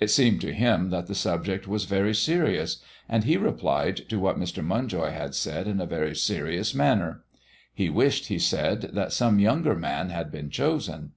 [0.00, 2.78] It seemed to him that the subject was very serious,
[3.08, 4.60] and he replied to what Mr.
[4.60, 7.22] Munjoy had said in a very serious manner.
[7.72, 11.12] He wished, he said, that some younger man had been chosen.